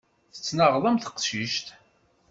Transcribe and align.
Tettnaɣeḍ 0.33 0.83
am 0.89 0.97
teqcict. 0.99 1.67